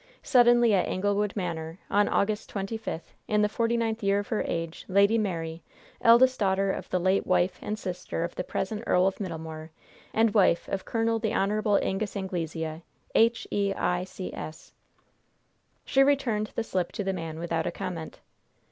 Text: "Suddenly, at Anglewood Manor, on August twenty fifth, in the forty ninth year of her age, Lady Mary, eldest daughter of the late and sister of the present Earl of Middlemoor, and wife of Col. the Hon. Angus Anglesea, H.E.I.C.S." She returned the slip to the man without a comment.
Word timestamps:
"Suddenly, 0.23 0.73
at 0.73 0.87
Anglewood 0.87 1.35
Manor, 1.35 1.77
on 1.87 2.07
August 2.09 2.49
twenty 2.49 2.75
fifth, 2.75 3.13
in 3.27 3.43
the 3.43 3.47
forty 3.47 3.77
ninth 3.77 4.01
year 4.01 4.17
of 4.17 4.29
her 4.29 4.41
age, 4.47 4.83
Lady 4.87 5.15
Mary, 5.19 5.61
eldest 6.01 6.39
daughter 6.39 6.71
of 6.71 6.89
the 6.89 6.97
late 6.99 7.23
and 7.61 7.77
sister 7.77 8.23
of 8.23 8.33
the 8.33 8.43
present 8.43 8.83
Earl 8.87 9.05
of 9.05 9.19
Middlemoor, 9.19 9.69
and 10.11 10.33
wife 10.33 10.67
of 10.69 10.85
Col. 10.85 11.19
the 11.19 11.35
Hon. 11.35 11.77
Angus 11.83 12.17
Anglesea, 12.17 12.81
H.E.I.C.S." 13.13 14.73
She 15.85 16.01
returned 16.01 16.51
the 16.55 16.63
slip 16.63 16.91
to 16.93 17.03
the 17.03 17.13
man 17.13 17.37
without 17.37 17.67
a 17.67 17.71
comment. 17.71 18.21